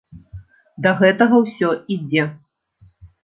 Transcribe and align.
Да 0.85 0.93
гэтага 1.01 1.35
ўсё 1.43 1.69
ідзе. 1.97 2.23